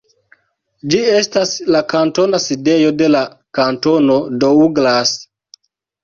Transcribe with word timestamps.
Ĝi 0.93 0.99
estas 1.17 1.51
la 1.75 1.81
kantona 1.91 2.39
sidejo 2.45 2.93
de 3.01 3.09
la 3.15 3.21
kantono 3.59 4.15
Douglas. 4.45 5.13